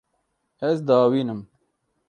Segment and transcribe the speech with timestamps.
[0.69, 1.41] Ez diavînim.